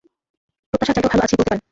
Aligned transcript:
প্রত্যাশার 0.73 0.95
চাইতেও 0.95 1.11
ভালো 1.13 1.23
আছি 1.23 1.35
বলতে 1.35 1.49
পারেন! 1.49 1.61